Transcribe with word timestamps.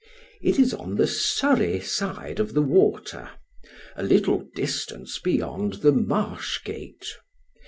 It 0.41 0.57
is 0.57 0.73
on 0.73 0.95
the 0.95 1.05
Surrey 1.05 1.79
side 1.79 2.39
of 2.39 2.55
the 2.55 2.63
water 2.63 3.29
a 3.95 4.01
little 4.01 4.47
distance 4.55 5.19
beyond 5.19 5.73
the 5.85 5.91
Marsh 5.91 6.63
Gate. 6.63 7.05